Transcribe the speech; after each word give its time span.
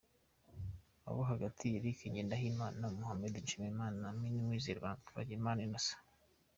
Abo 1.09 1.21
hagati: 1.31 1.65
Eric 1.77 1.99
Ngendahimana, 2.11 2.83
Muhamed 2.97 3.33
Mushimiyimana, 3.43 4.01
Amin 4.11 4.35
Mwizerwa 4.45 4.87
na 4.91 4.99
Twagirimana 5.07 5.63
Innocent. 5.67 6.03